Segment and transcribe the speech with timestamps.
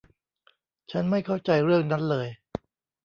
[0.91, 2.27] ฉันไม่เข้าใจเรื่องนั้นเลย